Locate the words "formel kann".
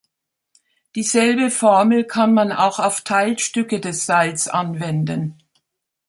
1.51-2.33